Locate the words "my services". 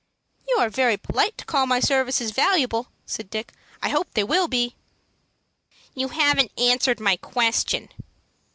1.67-2.31